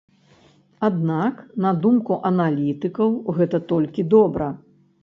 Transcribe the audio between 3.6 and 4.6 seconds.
толькі добра.